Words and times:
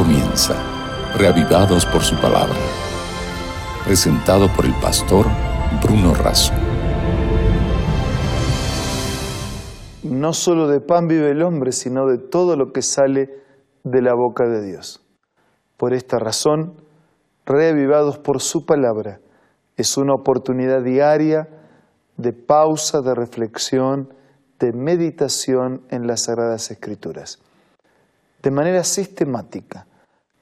comienza, 0.00 0.54
reavivados 1.18 1.84
por 1.84 2.00
su 2.00 2.16
palabra. 2.16 2.56
Presentado 3.84 4.48
por 4.56 4.64
el 4.64 4.72
pastor 4.80 5.26
Bruno 5.82 6.14
Razo. 6.14 6.54
No 10.02 10.32
solo 10.32 10.68
de 10.68 10.80
pan 10.80 11.06
vive 11.06 11.32
el 11.32 11.42
hombre, 11.42 11.72
sino 11.72 12.06
de 12.06 12.16
todo 12.16 12.56
lo 12.56 12.72
que 12.72 12.80
sale 12.80 13.28
de 13.84 14.00
la 14.00 14.14
boca 14.14 14.48
de 14.48 14.64
Dios. 14.64 15.04
Por 15.76 15.92
esta 15.92 16.18
razón, 16.18 16.76
reavivados 17.44 18.16
por 18.16 18.40
su 18.40 18.64
palabra, 18.64 19.20
es 19.76 19.98
una 19.98 20.14
oportunidad 20.14 20.82
diaria 20.82 21.46
de 22.16 22.32
pausa, 22.32 23.02
de 23.02 23.14
reflexión, 23.14 24.14
de 24.58 24.72
meditación 24.72 25.82
en 25.90 26.06
las 26.06 26.22
Sagradas 26.22 26.70
Escrituras. 26.70 27.38
De 28.42 28.50
manera 28.50 28.82
sistemática, 28.82 29.86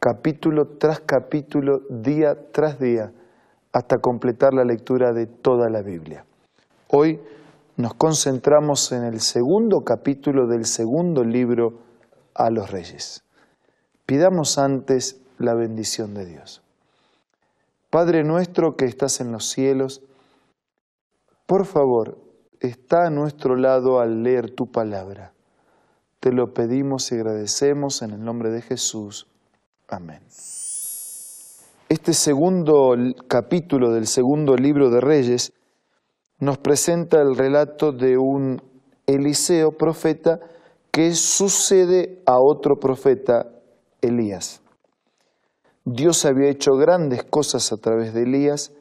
capítulo 0.01 0.67
tras 0.79 1.01
capítulo, 1.01 1.83
día 1.91 2.37
tras 2.53 2.79
día, 2.79 3.13
hasta 3.73 3.99
completar 3.99 4.55
la 4.55 4.65
lectura 4.65 5.13
de 5.13 5.27
toda 5.27 5.69
la 5.69 5.83
Biblia. 5.83 6.25
Hoy 6.89 7.21
nos 7.77 7.95
concentramos 7.95 8.93
en 8.93 9.05
el 9.05 9.21
segundo 9.21 9.83
capítulo 9.83 10.47
del 10.47 10.65
segundo 10.65 11.25
libro 11.25 11.81
a 12.35 12.51
los 12.51 12.71
reyes. 12.71 13.25
Pidamos 14.07 14.59
antes 14.59 15.21
la 15.39 15.55
bendición 15.55 16.15
de 16.15 16.27
Dios. 16.27 16.63
Padre 17.91 18.23
nuestro 18.23 18.77
que 18.77 18.85
estás 18.85 19.21
en 19.21 19.33
los 19.33 19.49
cielos, 19.49 20.03
por 21.47 21.67
favor, 21.67 22.19
está 22.61 23.07
a 23.07 23.11
nuestro 23.11 23.57
lado 23.57 24.01
al 24.01 24.23
leer 24.23 24.51
tu 24.51 24.71
palabra. 24.71 25.33
Te 26.21 26.33
lo 26.33 26.53
pedimos 26.53 27.11
y 27.13 27.17
agradecemos 27.17 28.03
en 28.03 28.11
el 28.11 28.25
nombre 28.25 28.51
de 28.51 28.63
Jesús. 28.63 29.29
Amén. 29.91 30.21
Este 31.89 32.13
segundo 32.13 32.95
capítulo 33.27 33.91
del 33.95 34.07
segundo 34.07 34.55
libro 34.55 34.91
de 34.91 35.01
Reyes 35.01 35.55
nos 36.41 36.59
presenta 36.59 37.23
el 37.23 37.35
relato 37.35 37.93
de 37.93 38.19
un 38.19 38.61
Eliseo 39.07 39.73
profeta 39.73 40.41
que 40.91 41.15
sucede 41.15 42.23
a 42.27 42.39
otro 42.39 42.79
profeta, 42.79 43.49
Elías. 44.03 44.61
Dios 45.87 46.27
había 46.27 46.51
hecho 46.51 46.77
grandes 46.77 47.25
cosas 47.25 47.73
a 47.73 47.79
través 47.79 48.13
de 48.13 48.25
Elías 48.25 48.73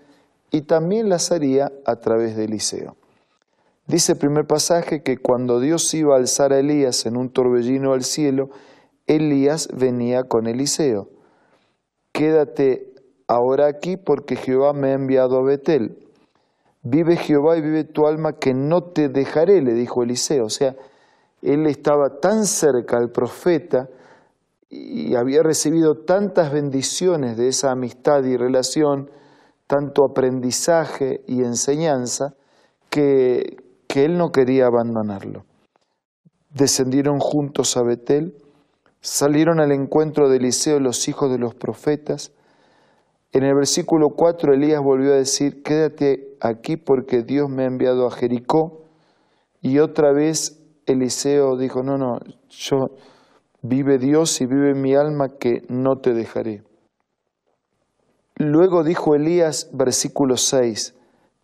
y 0.52 0.63
también 0.63 1.08
las 1.08 1.31
haría 1.31 1.72
a 1.85 1.95
través 1.95 2.35
de 2.35 2.44
Eliseo. 2.45 2.97
Dice 3.85 4.11
el 4.11 4.17
primer 4.17 4.45
pasaje 4.45 5.02
que 5.03 5.17
cuando 5.17 5.61
Dios 5.61 5.94
iba 5.94 6.16
a 6.16 6.17
alzar 6.17 6.52
a 6.52 6.59
Elías 6.59 7.05
en 7.05 7.16
un 7.16 7.30
torbellino 7.30 7.94
al 7.94 8.03
cielo, 8.03 8.50
Elías 9.08 9.69
venía 9.73 10.25
con 10.25 10.47
Eliseo. 10.47 11.09
Quédate 12.11 12.94
ahora 13.27 13.67
aquí 13.67 13.97
porque 13.97 14.36
Jehová 14.36 14.73
me 14.73 14.89
ha 14.89 14.94
enviado 14.94 15.38
a 15.38 15.44
Betel. 15.44 15.97
Vive 16.83 17.17
Jehová 17.17 17.58
y 17.58 17.61
vive 17.61 17.83
tu 17.85 18.05
alma 18.05 18.33
que 18.33 18.53
no 18.53 18.83
te 18.83 19.09
dejaré, 19.09 19.61
le 19.61 19.73
dijo 19.73 20.03
Eliseo. 20.03 20.45
O 20.45 20.50
sea, 20.50 20.75
él 21.41 21.66
estaba 21.67 22.19
tan 22.19 22.45
cerca 22.45 22.97
al 22.97 23.11
profeta 23.11 23.89
y 24.69 25.16
había 25.16 25.44
recibido 25.44 26.00
tantas 26.00 26.52
bendiciones 26.52 27.38
de 27.38 27.47
esa 27.47 27.72
amistad 27.72 28.23
y 28.23 28.35
relación, 28.35 29.09
tanto 29.66 30.03
aprendizaje 30.03 31.22
y 31.28 31.44
enseñanza, 31.44 32.35
que, 32.89 33.58
que 33.88 34.05
él 34.05 34.17
no 34.17 34.31
quería 34.31 34.66
abandonarlo. 34.66 35.45
Descendieron 36.50 37.19
juntos 37.19 37.78
a 37.78 37.83
Betel, 37.83 38.35
salieron 39.09 39.59
al 39.61 39.72
encuentro 39.72 40.30
de 40.30 40.38
Eliseo 40.38 40.80
los 40.80 41.08
hijos 41.08 41.31
de 41.31 41.38
los 41.38 41.55
profetas. 41.55 42.33
En 43.31 43.44
el 43.44 43.56
versículo 43.56 44.09
4 44.09 44.53
Elías 44.53 44.81
volvió 44.81 45.13
a 45.13 45.18
decir, 45.18 45.63
quédate 45.63 46.35
aquí 46.41 46.75
porque 46.75 47.23
Dios 47.23 47.50
me 47.50 47.63
ha 47.63 47.67
enviado 47.67 48.06
a 48.06 48.12
Jericó. 48.12 48.84
Y 49.62 49.79
otra 49.79 50.12
vez 50.12 50.62
Eliseo 50.85 51.56
dijo, 51.57 51.84
no, 51.84 51.97
no, 51.97 52.19
yo 52.50 52.91
Vive 53.63 53.97
Dios 53.97 54.40
y 54.40 54.46
vive 54.46 54.75
mi 54.75 54.94
alma 54.94 55.29
que 55.29 55.63
no 55.67 55.97
te 55.97 56.13
dejaré. 56.13 56.63
Luego 58.35 58.84
dijo 58.84 59.16
Elías, 59.16 59.69
versículo 59.73 60.38
6, 60.38 60.94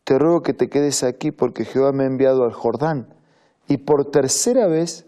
Te 0.03 0.19
ruego 0.19 0.43
que 0.43 0.53
te 0.53 0.69
quedes 0.69 1.03
aquí 1.03 1.31
porque 1.31 1.65
Jehová 1.65 1.91
me 1.91 2.03
ha 2.03 2.07
enviado 2.07 2.43
al 2.43 2.53
Jordán. 2.53 3.15
Y 3.67 3.77
por 3.77 4.11
tercera 4.11 4.67
vez 4.67 5.07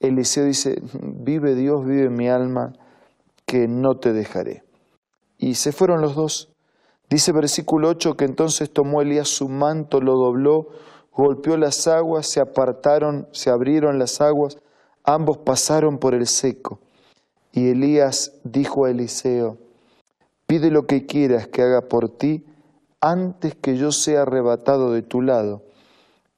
Eliseo 0.00 0.44
dice, 0.44 0.80
Vive 1.00 1.54
Dios, 1.54 1.84
vive 1.84 2.10
mi 2.10 2.28
alma, 2.28 2.72
que 3.46 3.68
no 3.68 3.98
te 3.98 4.12
dejaré. 4.12 4.64
Y 5.38 5.54
se 5.54 5.72
fueron 5.72 6.00
los 6.00 6.14
dos. 6.14 6.52
Dice 7.08 7.32
versículo 7.32 7.88
8 7.90 8.14
que 8.14 8.24
entonces 8.24 8.72
tomó 8.72 9.00
Elías 9.00 9.28
su 9.28 9.48
manto, 9.48 10.00
lo 10.00 10.14
dobló, 10.14 10.68
golpeó 11.12 11.56
las 11.56 11.86
aguas, 11.86 12.26
se 12.26 12.40
apartaron, 12.40 13.28
se 13.32 13.50
abrieron 13.50 13.98
las 13.98 14.20
aguas, 14.20 14.58
Ambos 15.08 15.38
pasaron 15.38 15.98
por 15.98 16.14
el 16.14 16.26
seco. 16.26 16.80
Y 17.52 17.68
Elías 17.68 18.32
dijo 18.42 18.84
a 18.84 18.90
Eliseo, 18.90 19.56
pide 20.48 20.72
lo 20.72 20.86
que 20.86 21.06
quieras 21.06 21.46
que 21.46 21.62
haga 21.62 21.82
por 21.82 22.08
ti 22.08 22.44
antes 23.00 23.54
que 23.54 23.76
yo 23.76 23.92
sea 23.92 24.22
arrebatado 24.22 24.90
de 24.90 25.02
tu 25.02 25.22
lado. 25.22 25.62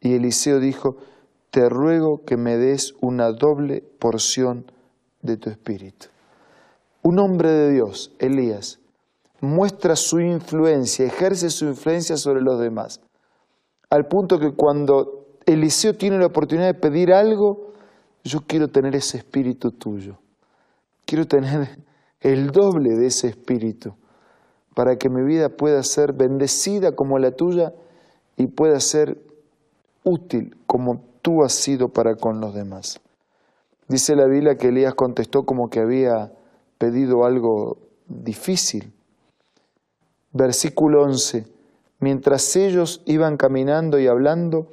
Y 0.01 0.15
Eliseo 0.15 0.61
dijo, 0.61 0.99
te 1.59 1.69
ruego 1.69 2.25
que 2.25 2.37
me 2.37 2.57
des 2.57 2.95
una 3.01 3.33
doble 3.33 3.83
porción 3.99 4.71
de 5.23 5.37
tu 5.39 5.51
espíritu. 5.51 6.07
Un 7.03 7.19
hombre 7.19 7.51
de 7.51 7.73
Dios, 7.73 8.13
Elías, 8.21 8.79
muestra 9.41 9.97
su 9.97 10.21
influencia, 10.21 11.05
ejerce 11.05 11.51
su 11.51 11.65
influencia 11.65 12.17
sobre 12.17 12.43
los 12.43 12.61
demás, 12.61 13.01
al 13.91 14.07
punto 14.07 14.39
que 14.39 14.53
cuando 14.53 15.27
Eliseo 15.47 15.95
tiene 15.95 16.21
la 16.21 16.27
oportunidad 16.27 16.67
de 16.67 16.75
pedir 16.75 17.13
algo, 17.13 17.73
yo 18.23 18.39
quiero 18.47 18.69
tener 18.69 18.95
ese 18.95 19.19
espíritu 19.19 19.73
tuyo. 19.73 20.17
Quiero 21.07 21.27
tener 21.27 21.81
el 22.21 22.53
doble 22.53 22.91
de 22.91 23.07
ese 23.09 23.27
espíritu 23.27 23.97
para 24.77 24.95
que 24.95 25.09
mi 25.09 25.25
vida 25.25 25.49
pueda 25.49 25.83
ser 25.83 26.13
bendecida 26.13 26.95
como 26.95 27.19
la 27.19 27.33
tuya 27.33 27.75
y 28.37 28.47
pueda 28.47 28.79
ser 28.79 29.21
útil 30.05 30.57
como 30.65 31.08
tú 31.23 31.43
has 31.45 31.53
sido 31.53 31.89
para 31.89 32.17
con 32.17 32.41
los 32.41 32.55
demás. 32.55 33.01
Dice 33.89 34.15
la 34.17 34.27
Biblia 34.27 34.57
que 34.57 34.69
Elías 34.69 34.95
contestó 34.95 35.45
como 35.45 35.71
que 35.71 35.81
había 35.81 36.33
pedido 36.79 37.25
algo 37.25 37.79
difícil. 38.07 38.93
Versículo 40.33 41.03
11. 41.03 41.47
Mientras 42.01 42.55
ellos 42.55 43.03
iban 43.07 43.37
caminando 43.37 43.99
y 43.99 44.07
hablando, 44.07 44.69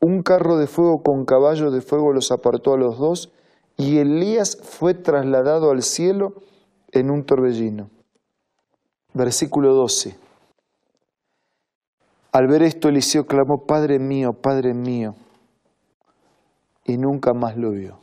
un 0.00 0.22
carro 0.22 0.56
de 0.58 0.66
fuego 0.66 1.02
con 1.02 1.24
caballo 1.24 1.70
de 1.70 1.80
fuego 1.80 2.12
los 2.12 2.30
apartó 2.30 2.74
a 2.74 2.78
los 2.78 2.98
dos, 2.98 3.32
y 3.76 3.98
Elías 3.98 4.58
fue 4.62 4.94
trasladado 4.94 5.70
al 5.70 5.82
cielo 5.82 6.34
en 6.92 7.10
un 7.10 7.24
torbellino. 7.24 7.88
Versículo 9.14 9.74
12. 9.74 10.16
Al 12.32 12.46
ver 12.46 12.62
esto, 12.62 12.88
Eliseo 12.88 13.26
clamó, 13.26 13.66
Padre 13.66 13.98
mío, 13.98 14.32
Padre 14.32 14.72
mío, 14.72 15.14
y 16.92 16.98
nunca 16.98 17.32
más 17.32 17.56
lo 17.56 17.70
vio. 17.70 17.98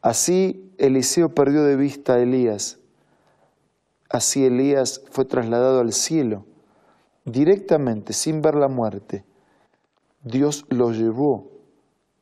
Así 0.00 0.72
Eliseo 0.78 1.34
perdió 1.34 1.64
de 1.64 1.74
vista 1.74 2.14
a 2.14 2.20
Elías. 2.20 2.78
Así 4.08 4.44
Elías 4.44 5.02
fue 5.10 5.24
trasladado 5.24 5.80
al 5.80 5.92
cielo, 5.92 6.46
directamente, 7.24 8.12
sin 8.12 8.42
ver 8.42 8.54
la 8.54 8.68
muerte. 8.68 9.24
Dios 10.22 10.66
lo 10.68 10.92
llevó 10.92 11.50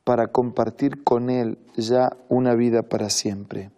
para 0.05 0.29
compartir 0.29 1.05
con 1.05 1.29
él 1.29 1.59
ya 1.77 2.17
una 2.29 2.55
vida 2.55 2.83
para 2.83 3.11
siempre. 3.11 3.71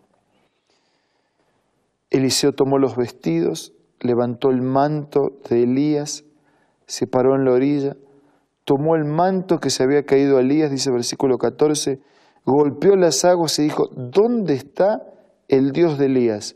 Eliseo 2.10 2.52
tomó 2.52 2.78
los 2.78 2.96
vestidos, 2.96 3.72
levantó 4.00 4.50
el 4.50 4.62
manto 4.62 5.32
de 5.50 5.64
Elías, 5.64 6.24
se 6.86 7.06
paró 7.06 7.34
en 7.34 7.44
la 7.44 7.52
orilla, 7.52 7.96
tomó 8.68 8.96
el 8.96 9.06
manto 9.06 9.60
que 9.60 9.70
se 9.70 9.82
había 9.82 10.04
caído 10.04 10.36
a 10.36 10.42
Elías, 10.42 10.70
dice 10.70 10.90
el 10.90 10.96
versículo 10.96 11.38
14, 11.38 12.02
golpeó 12.44 12.96
las 12.96 13.24
aguas 13.24 13.58
y 13.58 13.62
dijo, 13.62 13.88
¿dónde 13.96 14.52
está 14.52 15.10
el 15.48 15.72
Dios 15.72 15.96
de 15.96 16.04
Elías? 16.04 16.54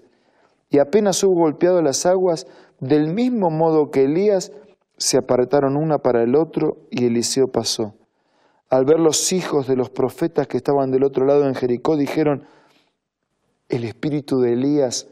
Y 0.69 0.79
apenas 0.79 1.25
hubo 1.25 1.37
golpeado 1.37 1.81
las 1.81 2.05
aguas, 2.05 2.47
del 2.81 3.15
mismo 3.15 3.49
modo 3.49 3.91
que 3.91 4.05
Elías, 4.05 4.53
se 4.99 5.17
apartaron 5.17 5.75
una 5.75 6.01
para 6.01 6.23
el 6.23 6.37
otro 6.37 6.77
y 6.91 7.07
Eliseo 7.07 7.49
pasó. 7.49 7.95
Al 8.69 8.85
ver 8.85 9.01
los 9.01 9.33
hijos 9.33 9.67
de 9.67 9.77
los 9.77 9.89
profetas 9.89 10.47
que 10.47 10.59
estaban 10.59 10.91
del 10.91 11.05
otro 11.05 11.25
lado 11.25 11.47
en 11.47 11.55
Jericó, 11.55 11.97
dijeron, 11.97 12.45
el 13.71 13.85
espíritu 13.85 14.39
de 14.43 14.53
Elías 14.53 15.09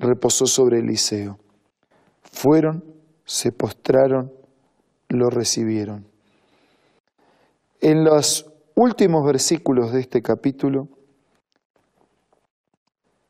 reposó 0.00 0.46
sobre 0.46 0.80
Eliseo. 0.80 1.38
Fueron, 2.20 2.82
se 3.26 3.52
postraron, 3.52 4.32
lo 5.08 5.30
recibieron. 5.30 6.10
En 7.82 8.04
los 8.04 8.46
últimos 8.74 9.26
versículos 9.26 9.92
de 9.92 10.00
este 10.00 10.22
capítulo, 10.22 10.88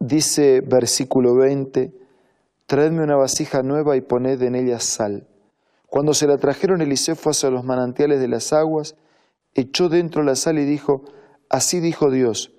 Dice 0.05 0.63
versículo 0.63 1.37
20, 1.37 1.93
traedme 2.67 3.05
una 3.05 3.15
vasija 3.15 3.63
nueva 3.63 3.97
y 3.97 4.01
poned 4.01 4.43
en 4.43 4.57
ella 4.57 4.81
sal. 4.81 5.29
Cuando 5.87 6.13
se 6.13 6.27
la 6.27 6.39
trajeron, 6.39 6.83
Eliseo 6.83 7.15
fue 7.15 7.31
hacia 7.31 7.51
los 7.51 7.63
manantiales 7.63 8.19
de 8.19 8.27
las 8.27 8.53
aguas, 8.53 8.97
echó 9.55 9.89
dentro 9.89 10.25
la 10.25 10.35
sal 10.35 10.59
y 10.59 10.65
dijo, 10.65 11.05
así 11.49 11.79
dijo 11.79 12.11
Dios, 12.11 12.51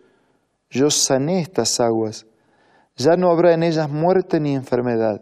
yo 0.70 0.90
sané 0.90 1.42
estas 1.42 1.82
aguas, 1.82 2.28
ya 2.96 3.18
no 3.18 3.30
habrá 3.30 3.54
en 3.54 3.64
ellas 3.64 3.90
muerte 3.90 4.40
ni 4.40 4.56
enfermedad. 4.56 5.22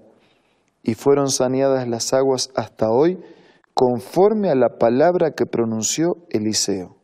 Y 0.83 0.93
fueron 0.93 1.31
saneadas 1.31 1.87
las 1.87 2.13
aguas 2.13 2.51
hasta 2.53 2.91
hoy, 2.91 3.19
conforme 3.81 4.51
a 4.51 4.53
la 4.53 4.77
palabra 4.77 5.31
que 5.31 5.47
pronunció 5.47 6.17
Eliseo. 6.29 6.97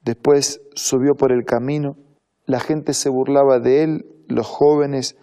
Después 0.00 0.60
subió 0.74 1.14
por 1.14 1.30
el 1.30 1.44
camino, 1.44 1.96
la 2.46 2.58
gente 2.58 2.94
se 2.94 3.08
burlaba 3.08 3.60
de 3.60 3.84
él, 3.84 4.24
los 4.26 4.44
jóvenes, 4.44 5.14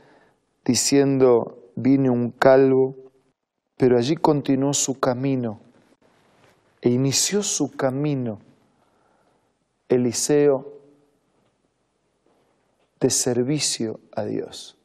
diciendo, 0.63 1.69
vine 1.75 2.09
un 2.09 2.31
calvo, 2.31 2.95
pero 3.75 3.97
allí 3.97 4.15
continuó 4.15 4.74
su 4.74 4.97
camino 4.97 5.59
e 6.81 6.88
inició 6.89 7.44
su 7.44 7.75
camino 7.75 8.39
Eliseo 9.89 10.71
de 13.01 13.09
servicio 13.09 14.00
a 14.15 14.24
Dios. 14.24 14.77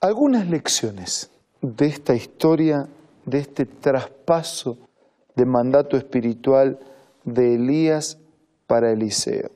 Algunas 0.00 0.48
lecciones 0.48 1.30
de 1.60 1.86
esta 1.86 2.14
historia, 2.14 2.88
de 3.24 3.38
este 3.38 3.66
traspaso 3.66 4.78
de 5.34 5.44
mandato 5.46 5.96
espiritual 5.96 6.78
de 7.24 7.54
Elías 7.54 8.18
para 8.66 8.92
Eliseo. 8.92 9.50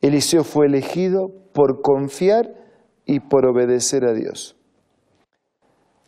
Eliseo 0.00 0.44
fue 0.44 0.66
elegido 0.66 1.32
por 1.52 1.82
confiar 1.82 2.54
y 3.04 3.20
por 3.20 3.46
obedecer 3.46 4.04
a 4.04 4.12
Dios. 4.12 4.56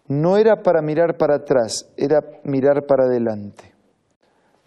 No 0.07 0.37
era 0.37 0.62
para 0.62 0.83
mirar 0.83 1.17
para 1.19 1.37
atrás, 1.37 1.89
era 1.97 2.21
mirar 2.45 2.87
para 2.87 3.05
adelante. 3.05 3.73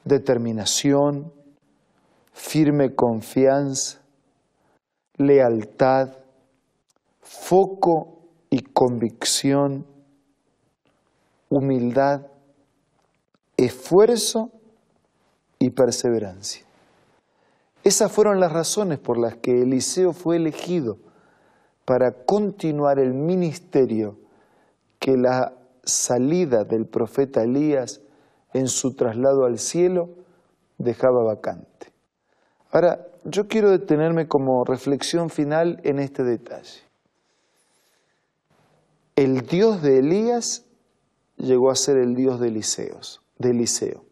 Determinación, 0.06 1.34
firme 2.32 2.96
confianza, 2.96 4.00
lealtad, 5.18 6.18
foco 7.22 8.20
y 8.50 8.62
convicción, 8.62 9.86
humildad, 11.54 12.22
esfuerzo 13.58 14.52
y 15.60 15.70
perseverancia. 15.70 16.66
Esas 17.84 18.12
fueron 18.12 18.40
las 18.40 18.52
razones 18.52 18.98
por 18.98 19.18
las 19.18 19.36
que 19.36 19.62
Eliseo 19.62 20.14
fue 20.14 20.38
elegido 20.38 20.98
para 21.86 22.12
continuar 22.12 22.98
el 22.98 23.14
ministerio 23.14 24.18
que 25.00 25.18
la 25.18 25.54
salida 25.84 26.64
del 26.64 26.86
profeta 26.86 27.44
Elías 27.44 28.02
en 28.54 28.68
su 28.68 28.96
traslado 28.96 29.46
al 29.46 29.60
cielo 29.60 30.10
dejaba 30.78 31.24
vacante. 31.24 31.92
Ahora, 32.72 33.06
yo 33.26 33.48
quiero 33.48 33.70
detenerme 33.70 34.28
como 34.28 34.64
reflexión 34.64 35.30
final 35.30 35.80
en 35.84 36.00
este 36.00 36.24
detalle. 36.24 36.82
El 39.16 39.46
Dios 39.46 39.82
de 39.84 40.00
Elías 40.00 40.66
llegó 41.38 41.72
a 41.72 41.76
ser 41.76 41.98
el 41.98 42.16
Dios 42.16 42.40
de, 42.40 42.52
de 42.52 43.50
Eliseo. 43.50 44.04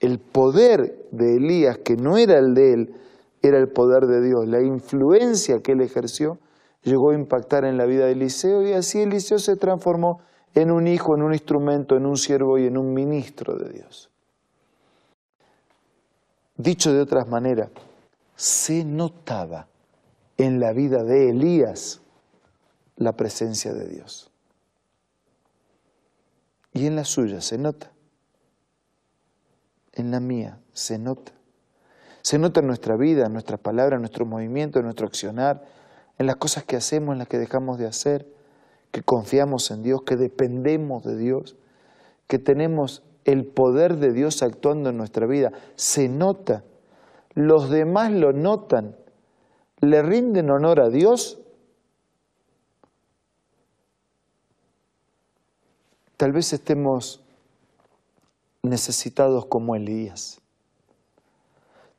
El 0.00 0.18
poder 0.18 1.08
de 1.10 1.36
Elías, 1.36 1.78
que 1.78 1.96
no 1.96 2.18
era 2.18 2.38
el 2.38 2.54
de 2.54 2.72
él, 2.72 2.94
era 3.42 3.58
el 3.58 3.68
poder 3.68 4.06
de 4.06 4.20
Dios. 4.20 4.46
La 4.46 4.62
influencia 4.62 5.60
que 5.60 5.72
él 5.72 5.80
ejerció 5.80 6.38
llegó 6.82 7.10
a 7.10 7.14
impactar 7.14 7.64
en 7.64 7.76
la 7.76 7.86
vida 7.86 8.06
de 8.06 8.12
Eliseo 8.12 8.66
y 8.66 8.72
así 8.72 9.00
Eliseo 9.00 9.38
se 9.38 9.56
transformó 9.56 10.20
en 10.54 10.70
un 10.70 10.86
hijo, 10.86 11.14
en 11.14 11.22
un 11.22 11.32
instrumento, 11.32 11.96
en 11.96 12.06
un 12.06 12.16
siervo 12.16 12.58
y 12.58 12.66
en 12.66 12.78
un 12.78 12.94
ministro 12.94 13.56
de 13.56 13.70
Dios. 13.70 14.10
Dicho 16.56 16.92
de 16.92 17.00
otras 17.00 17.28
maneras, 17.28 17.70
se 18.34 18.84
notaba 18.84 19.68
en 20.38 20.60
la 20.60 20.72
vida 20.72 21.04
de 21.04 21.30
Elías 21.30 22.00
la 22.96 23.12
presencia 23.12 23.74
de 23.74 23.86
Dios. 23.88 24.30
Y 26.76 26.86
en 26.86 26.94
la 26.94 27.06
suya 27.06 27.40
se 27.40 27.56
nota. 27.56 27.90
En 29.94 30.10
la 30.10 30.20
mía 30.20 30.60
se 30.74 30.98
nota. 30.98 31.32
Se 32.20 32.38
nota 32.38 32.60
en 32.60 32.66
nuestra 32.66 32.98
vida, 32.98 33.24
en 33.24 33.32
nuestras 33.32 33.58
palabras, 33.60 33.96
en 33.96 34.02
nuestro 34.02 34.26
movimiento, 34.26 34.78
en 34.78 34.84
nuestro 34.84 35.06
accionar, 35.06 35.64
en 36.18 36.26
las 36.26 36.36
cosas 36.36 36.64
que 36.64 36.76
hacemos, 36.76 37.14
en 37.14 37.20
las 37.20 37.28
que 37.28 37.38
dejamos 37.38 37.78
de 37.78 37.86
hacer, 37.86 38.28
que 38.90 39.00
confiamos 39.00 39.70
en 39.70 39.82
Dios, 39.82 40.02
que 40.02 40.16
dependemos 40.16 41.02
de 41.02 41.16
Dios, 41.16 41.56
que 42.26 42.38
tenemos 42.38 43.02
el 43.24 43.46
poder 43.46 43.96
de 43.96 44.12
Dios 44.12 44.42
actuando 44.42 44.90
en 44.90 44.98
nuestra 44.98 45.26
vida. 45.26 45.52
Se 45.76 46.10
nota 46.10 46.62
los 47.32 47.70
demás 47.70 48.12
lo 48.12 48.34
notan, 48.34 48.96
le 49.80 50.02
rinden 50.02 50.50
honor 50.50 50.80
a 50.80 50.90
Dios, 50.90 51.40
tal 56.16 56.32
vez 56.32 56.52
estemos 56.52 57.22
necesitados 58.62 59.46
como 59.46 59.76
Elías. 59.76 60.40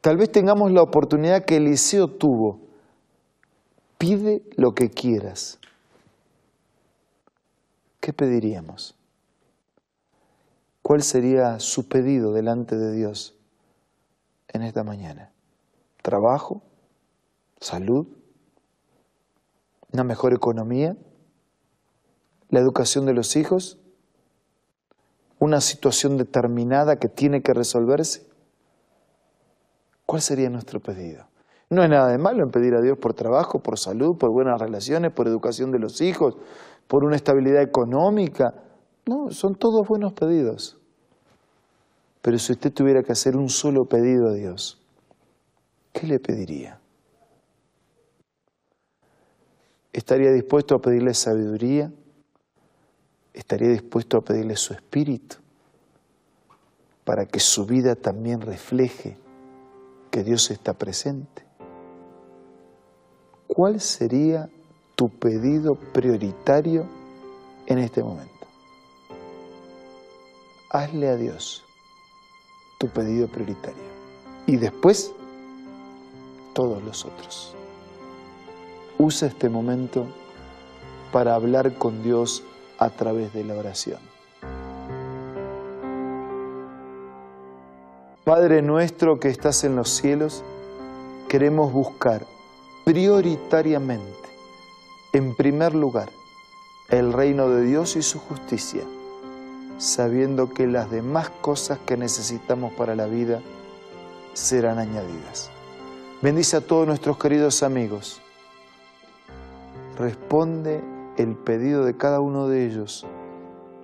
Tal 0.01 0.17
vez 0.17 0.31
tengamos 0.31 0.71
la 0.71 0.81
oportunidad 0.81 1.45
que 1.45 1.57
Eliseo 1.57 2.07
tuvo. 2.07 2.59
Pide 3.97 4.43
lo 4.55 4.73
que 4.73 4.89
quieras. 4.89 5.59
¿Qué 7.99 8.13
pediríamos? 8.13 8.95
¿Cuál 10.81 11.03
sería 11.03 11.59
su 11.59 11.87
pedido 11.87 12.31
delante 12.31 12.77
de 12.77 12.91
Dios? 12.93 13.37
en 14.57 14.63
esta 14.63 14.83
mañana? 14.83 15.31
¿Trabajo? 16.01 16.61
¿Salud? 17.59 18.07
¿Una 19.91 20.03
mejor 20.03 20.33
economía? 20.33 20.95
¿La 22.49 22.59
educación 22.59 23.05
de 23.05 23.13
los 23.13 23.35
hijos? 23.35 23.77
¿Una 25.39 25.61
situación 25.61 26.17
determinada 26.17 26.97
que 26.97 27.09
tiene 27.09 27.41
que 27.41 27.53
resolverse? 27.53 28.23
¿Cuál 30.05 30.21
sería 30.21 30.49
nuestro 30.49 30.79
pedido? 30.79 31.27
No 31.69 31.83
es 31.83 31.89
nada 31.89 32.07
de 32.07 32.17
malo 32.17 32.43
en 32.43 32.49
pedir 32.49 32.73
a 32.75 32.81
Dios 32.81 32.97
por 32.97 33.13
trabajo, 33.13 33.59
por 33.59 33.77
salud, 33.77 34.17
por 34.17 34.31
buenas 34.31 34.59
relaciones, 34.59 35.11
por 35.11 35.27
educación 35.27 35.71
de 35.71 35.79
los 35.79 36.01
hijos, 36.01 36.37
por 36.87 37.03
una 37.03 37.17
estabilidad 37.17 37.61
económica. 37.61 38.53
No, 39.05 39.31
son 39.31 39.55
todos 39.55 39.87
buenos 39.87 40.13
pedidos. 40.13 40.77
Pero 42.21 42.39
si 42.39 42.53
usted 42.53 42.73
tuviera 42.73 43.03
que 43.03 43.11
hacer 43.11 43.35
un 43.35 43.49
solo 43.49 43.85
pedido 43.85 44.29
a 44.29 44.33
Dios, 44.33 44.81
¿qué 45.91 46.07
le 46.07 46.19
pediría? 46.19 46.79
¿Estaría 49.91 50.31
dispuesto 50.31 50.75
a 50.75 50.79
pedirle 50.79 51.13
sabiduría? 51.13 51.91
¿Estaría 53.37 53.69
dispuesto 53.69 54.17
a 54.17 54.21
pedirle 54.21 54.55
su 54.55 54.73
espíritu 54.73 55.35
para 57.05 57.27
que 57.27 57.39
su 57.39 57.67
vida 57.67 57.95
también 57.95 58.41
refleje 58.41 59.15
que 60.09 60.23
Dios 60.23 60.49
está 60.49 60.73
presente? 60.73 61.45
¿Cuál 63.45 63.79
sería 63.79 64.49
tu 64.95 65.09
pedido 65.09 65.75
prioritario 65.75 66.87
en 67.67 67.77
este 67.77 68.01
momento? 68.01 68.47
Hazle 70.71 71.07
a 71.07 71.15
Dios 71.15 71.63
tu 72.79 72.87
pedido 72.87 73.27
prioritario. 73.27 73.83
Y 74.47 74.57
después, 74.57 75.13
todos 76.53 76.81
los 76.81 77.05
otros. 77.05 77.53
Usa 78.97 79.27
este 79.27 79.47
momento 79.47 80.07
para 81.11 81.35
hablar 81.35 81.75
con 81.75 82.01
Dios 82.01 82.43
a 82.77 82.89
través 82.89 83.33
de 83.33 83.43
la 83.43 83.55
oración. 83.55 83.99
Padre 88.23 88.61
nuestro 88.61 89.19
que 89.19 89.29
estás 89.29 89.63
en 89.63 89.75
los 89.75 89.89
cielos, 89.89 90.43
queremos 91.29 91.71
buscar 91.71 92.25
prioritariamente, 92.83 94.29
en 95.13 95.35
primer 95.35 95.73
lugar, 95.75 96.09
el 96.89 97.13
reino 97.13 97.49
de 97.49 97.63
Dios 97.63 97.95
y 97.95 98.01
su 98.01 98.19
justicia 98.19 98.83
sabiendo 99.77 100.53
que 100.53 100.67
las 100.67 100.89
demás 100.89 101.29
cosas 101.41 101.79
que 101.85 101.97
necesitamos 101.97 102.73
para 102.73 102.95
la 102.95 103.05
vida 103.05 103.41
serán 104.33 104.79
añadidas. 104.79 105.49
Bendice 106.21 106.57
a 106.57 106.61
todos 106.61 106.87
nuestros 106.87 107.17
queridos 107.17 107.61
amigos. 107.63 108.19
Responde 109.97 110.81
el 111.17 111.35
pedido 111.35 111.83
de 111.83 111.97
cada 111.97 112.19
uno 112.19 112.47
de 112.47 112.65
ellos 112.65 113.05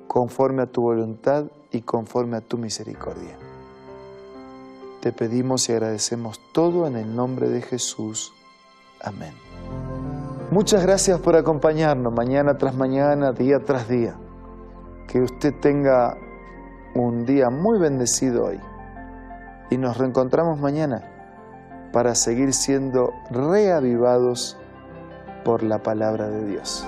conforme 0.08 0.62
a 0.62 0.68
tu 0.68 0.84
voluntad 0.84 1.46
y 1.72 1.82
conforme 1.82 2.38
a 2.38 2.42
tu 2.42 2.58
misericordia. 2.58 3.36
Te 5.02 5.12
pedimos 5.12 5.68
y 5.68 5.74
agradecemos 5.74 6.40
todo 6.54 6.88
en 6.88 6.96
el 6.96 7.16
nombre 7.16 7.50
de 7.50 7.62
Jesús. 7.62 8.32
Amén. 9.02 9.34
Muchas 10.52 10.84
gracias 10.84 11.20
por 11.20 11.36
acompañarnos 11.36 12.14
mañana 12.14 12.58
tras 12.58 12.76
mañana, 12.76 13.32
día 13.32 13.66
tras 13.66 13.90
día. 13.90 14.16
Que 15.08 15.20
usted 15.20 15.54
tenga 15.60 16.16
un 16.96 17.26
día 17.26 17.50
muy 17.50 17.80
bendecido 17.80 18.46
hoy. 18.46 18.60
Y 19.72 19.78
nos 19.78 19.98
reencontramos 19.98 20.60
mañana 20.60 21.04
para 21.92 22.16
seguir 22.16 22.54
siendo 22.54 23.14
reavivados 23.32 24.58
por 25.44 25.64
la 25.64 25.82
palabra 25.82 26.30
de 26.30 26.46
Dios. 26.46 26.88